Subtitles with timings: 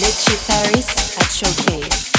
[0.00, 2.15] Lecce Paris at Showcase.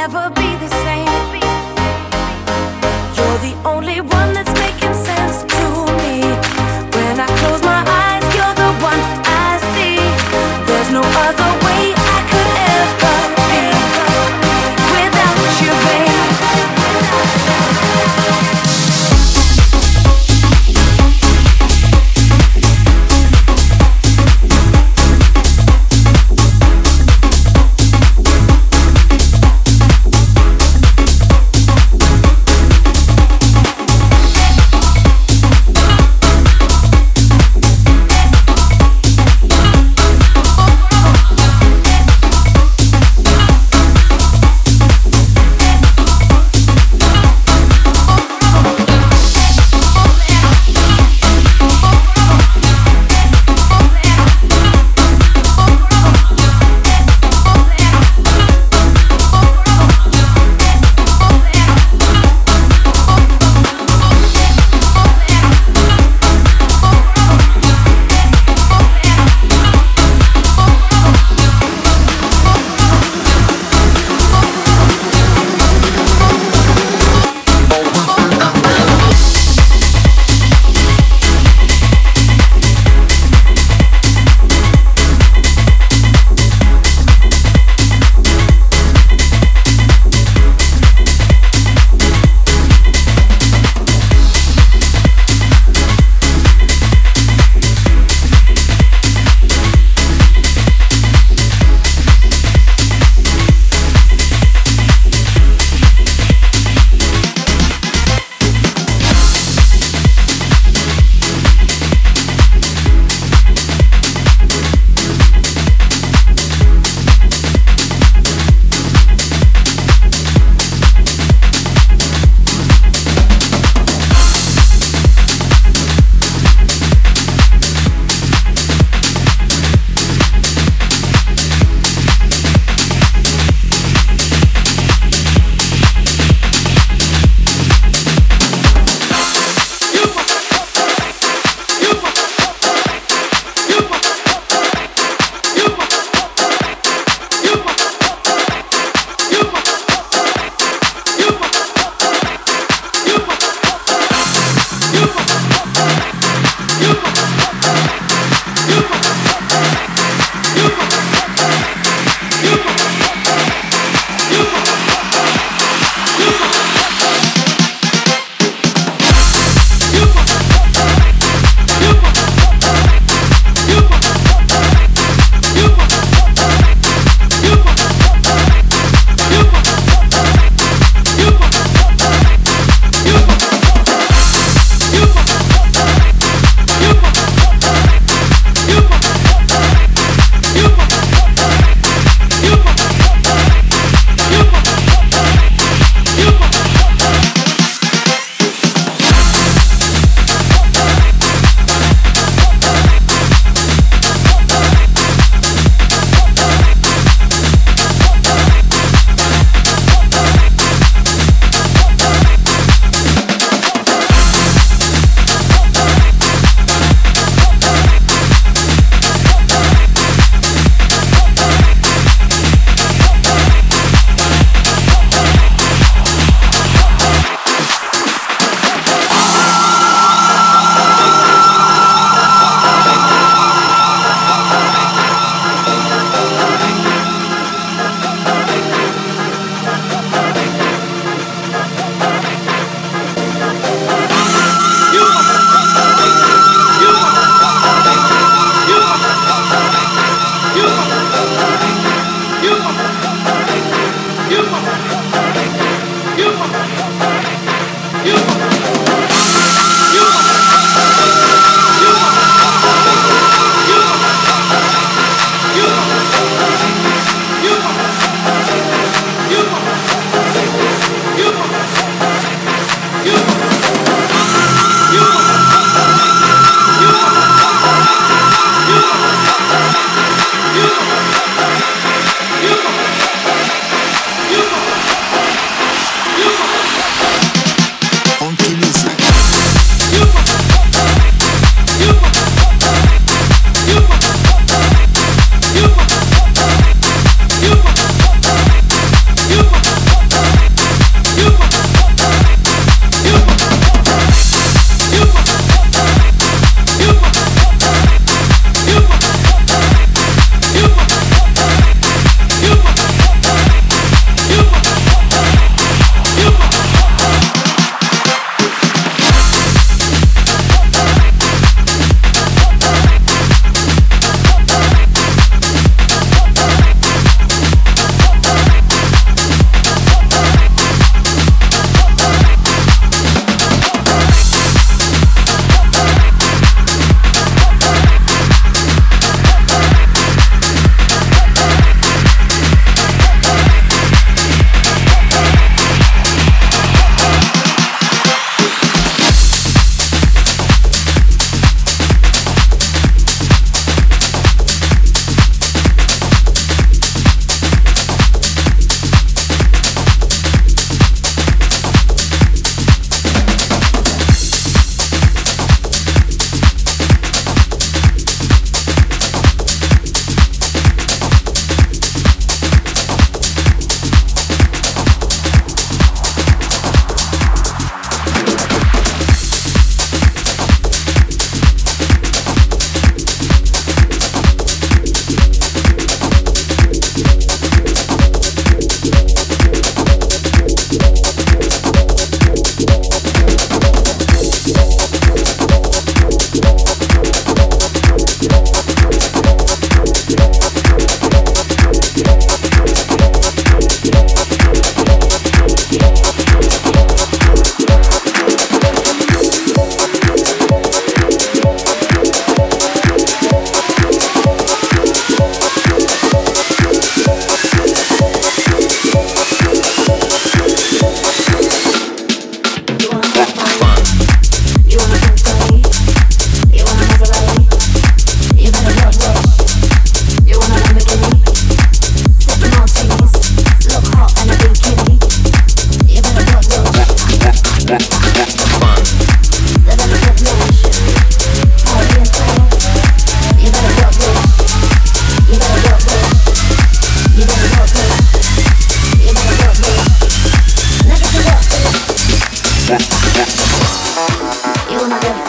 [0.00, 1.30] never be the same.
[3.16, 3.73] You're the only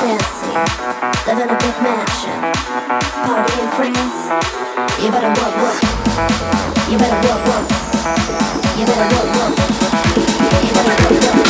[0.05, 0.53] fancy.
[1.25, 2.37] Live in a big mansion.
[3.25, 4.19] Party in France.
[5.01, 5.81] You better work, work.
[6.89, 7.65] You better work, work.
[8.77, 9.55] You better work, work.
[9.97, 10.53] You better work, work.
[10.65, 11.41] You better work, work.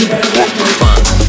[0.00, 1.23] You better work, work.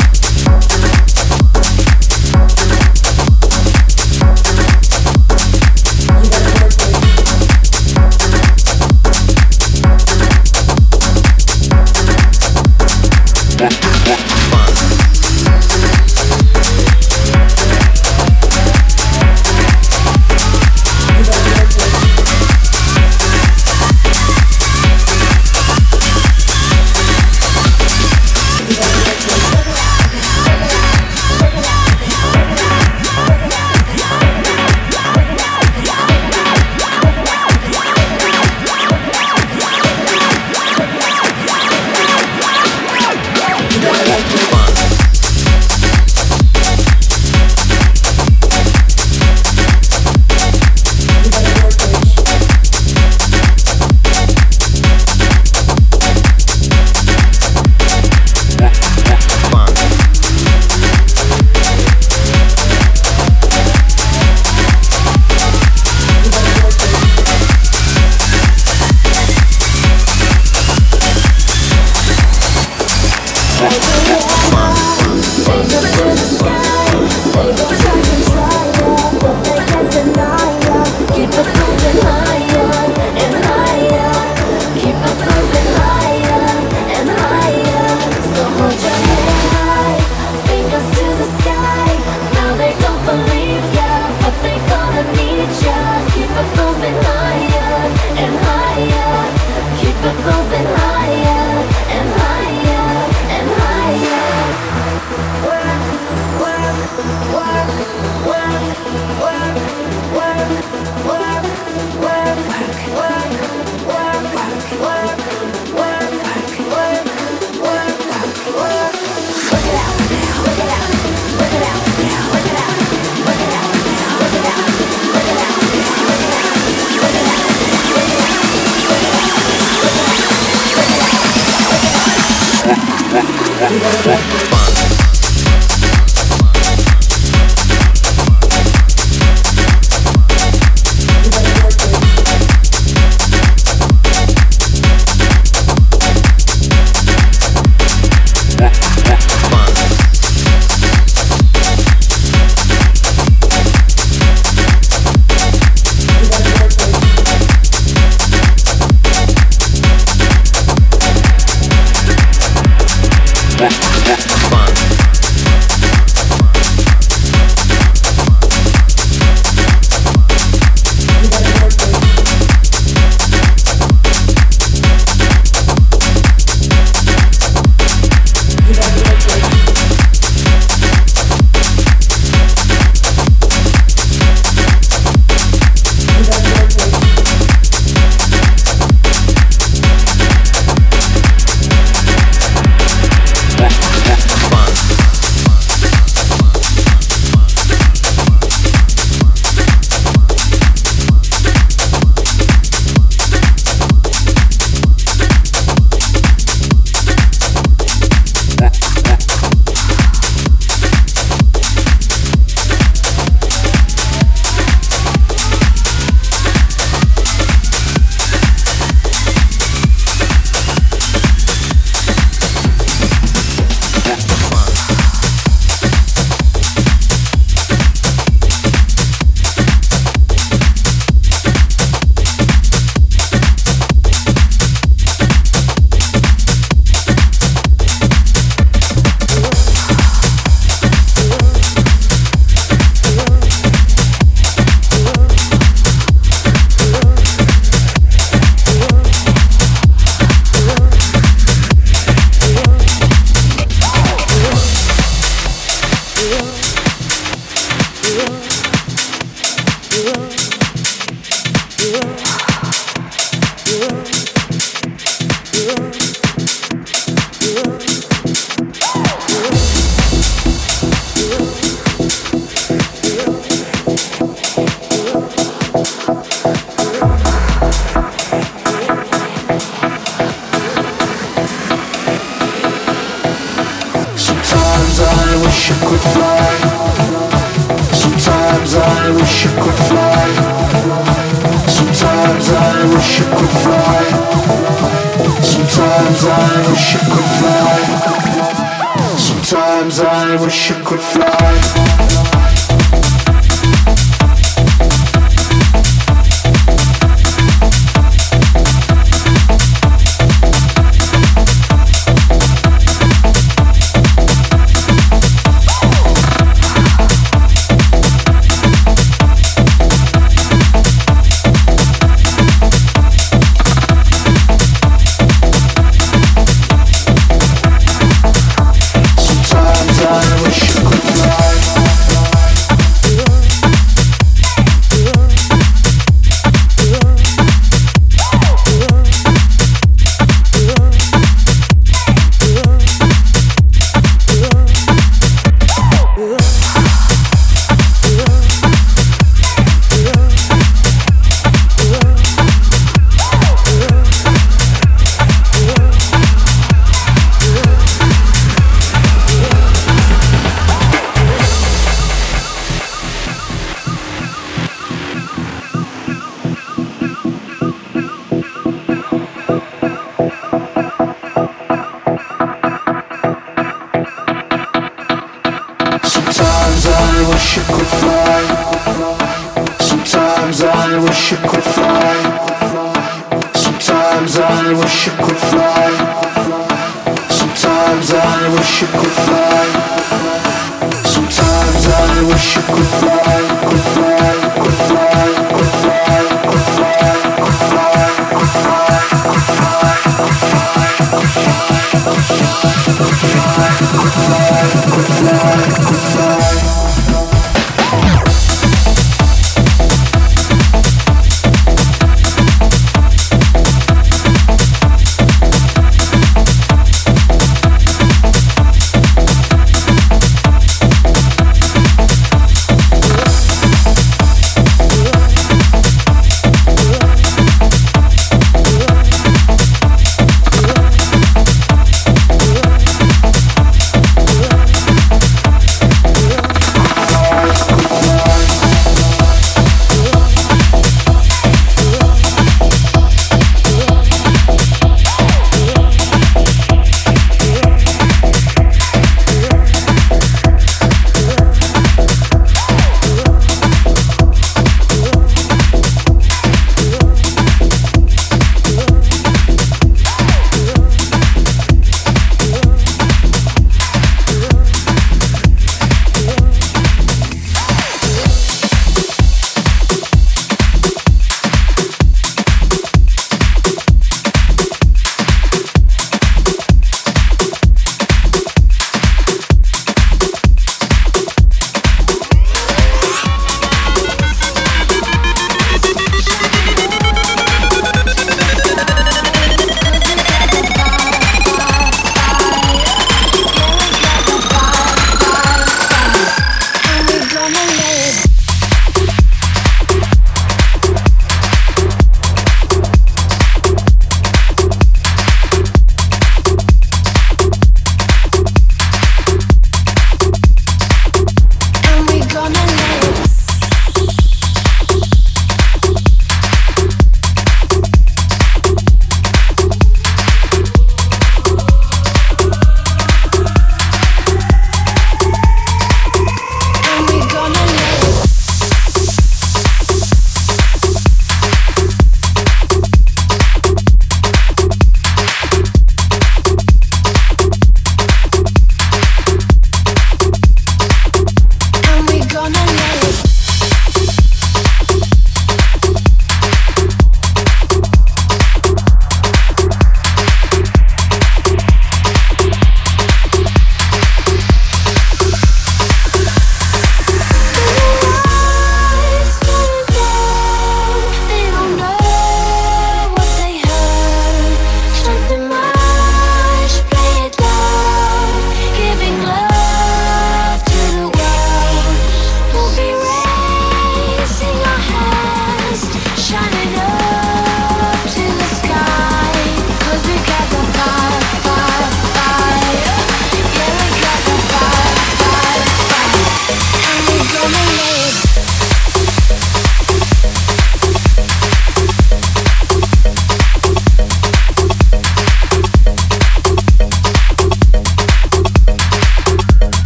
[330.18, 331.45] I wish you could fly.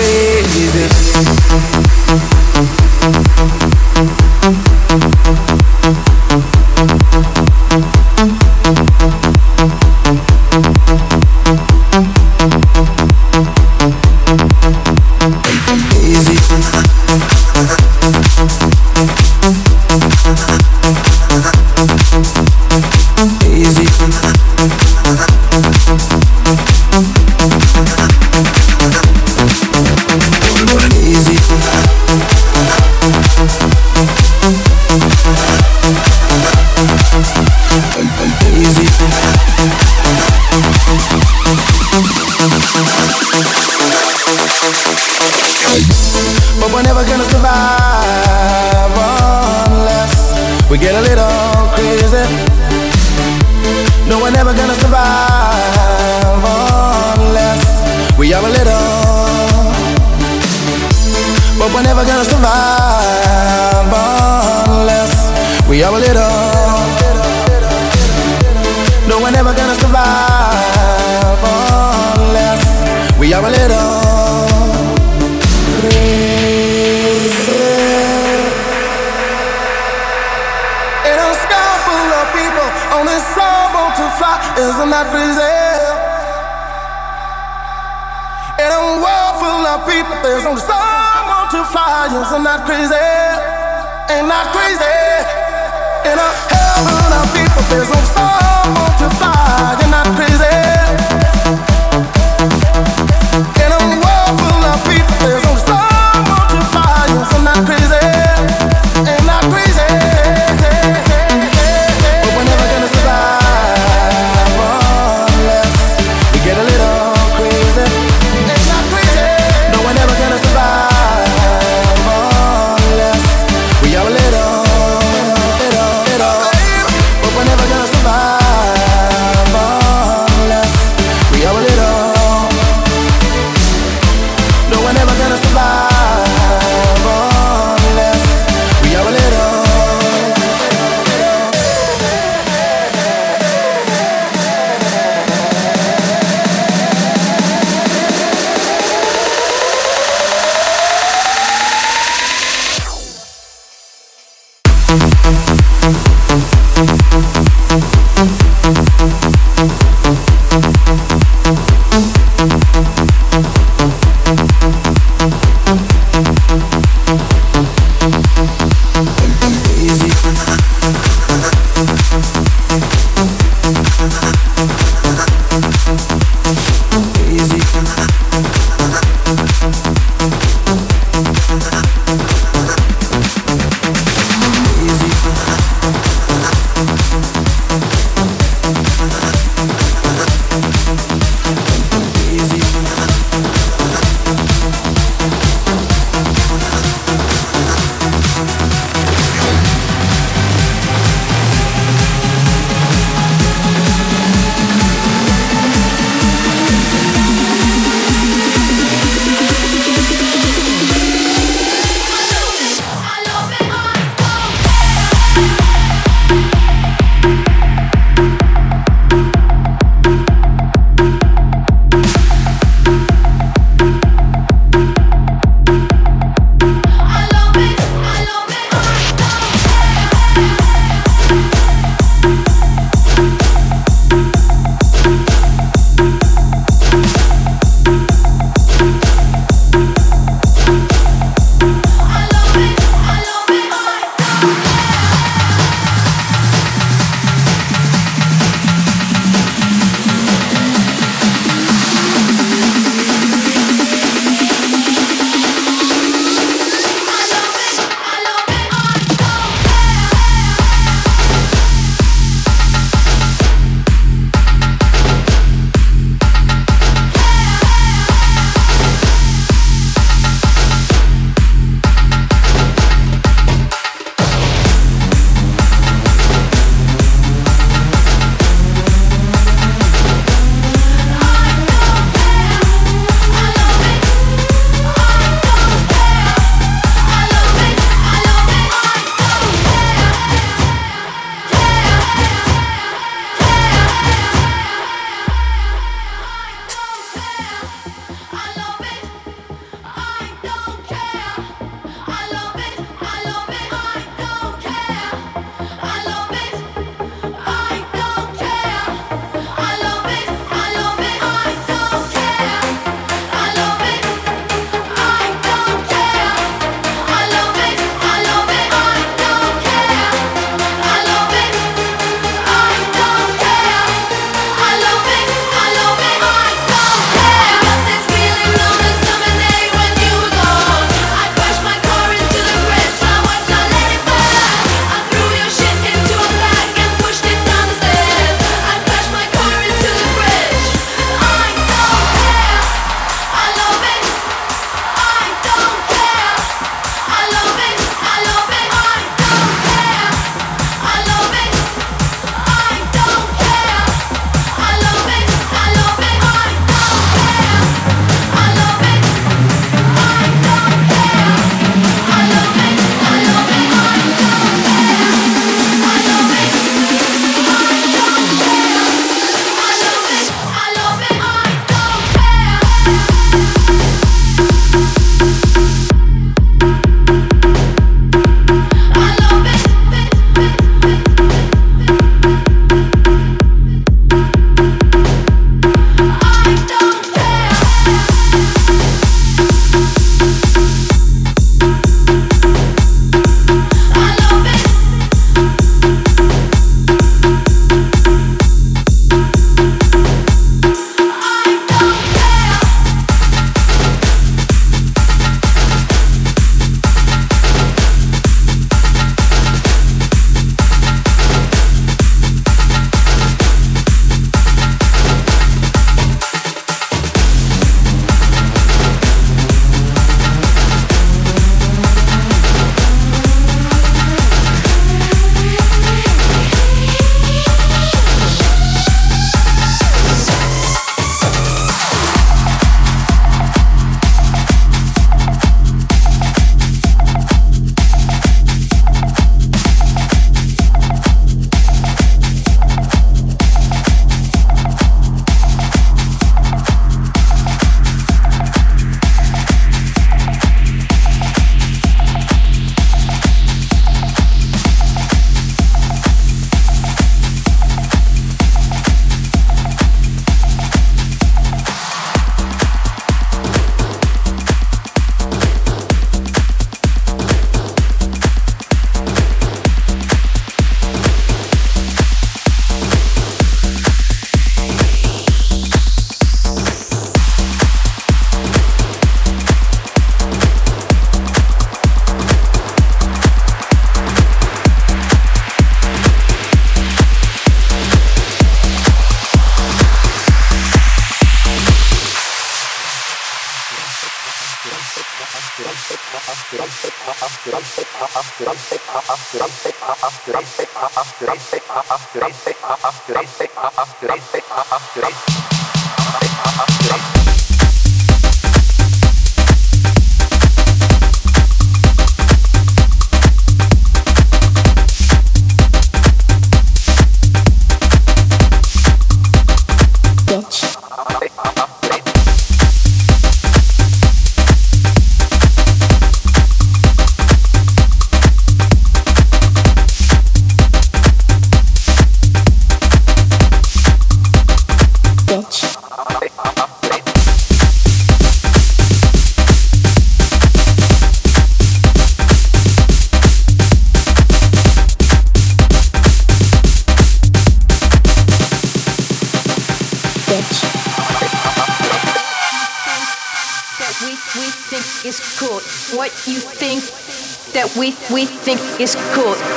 [0.00, 1.89] crazy.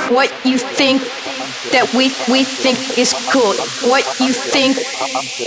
[0.09, 1.01] What you think
[1.71, 3.55] that we we think is cool.
[3.87, 4.75] What you think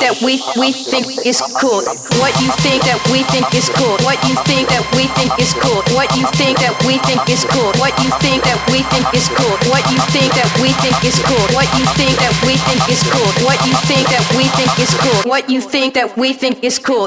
[0.00, 1.84] that we we think is cool.
[2.18, 4.00] What you think that we think is cool.
[4.02, 5.84] What you think that we think is cool.
[5.92, 7.70] What you think that we think is cool.
[7.78, 9.54] What you think that we think is cool.
[9.68, 11.46] What you think that we think is cool.
[11.52, 13.30] What you think that we think is cool.
[13.44, 15.20] What you think that we think is cool.
[15.28, 17.07] What you think that we think is cool.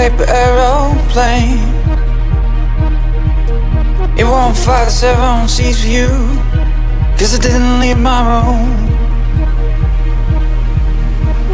[0.00, 1.60] Paper aeroplane.
[4.16, 6.08] It won't fly the seven seas for you.
[7.18, 8.70] Cause I didn't leave my room.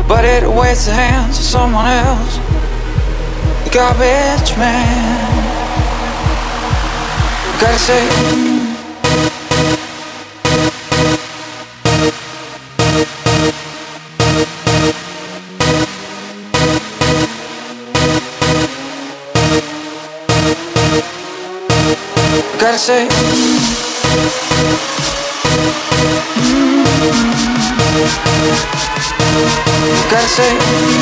[0.07, 2.36] But it awaits the hands of someone else.
[3.64, 5.42] The garbage man.
[7.61, 8.55] Gotta say.
[22.87, 23.09] Say.
[23.09, 23.66] Mm.
[30.09, 30.95] Gotta say.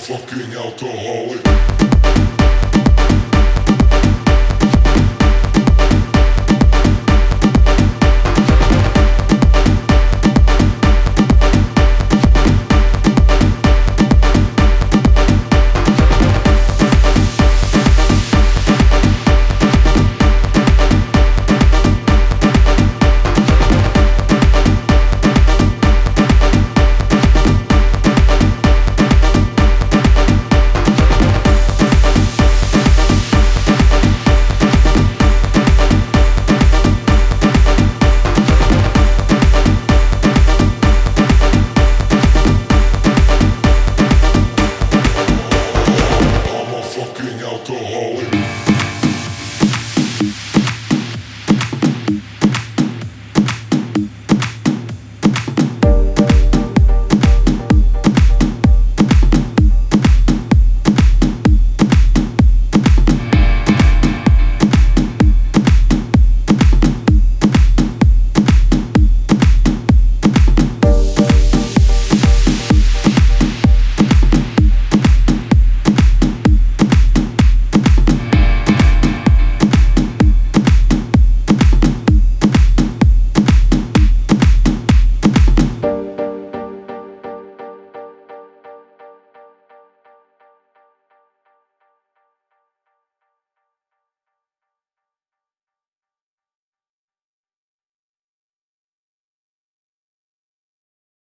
[0.00, 1.89] Fucking alcoholic.